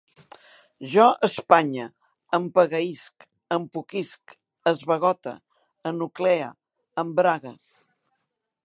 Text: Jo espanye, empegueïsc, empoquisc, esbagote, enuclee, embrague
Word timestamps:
Jo 0.93 1.03
espanye, 1.27 1.85
empegueïsc, 2.37 3.27
empoquisc, 3.59 4.35
esbagote, 4.73 5.37
enuclee, 5.93 6.51
embrague 7.07 7.55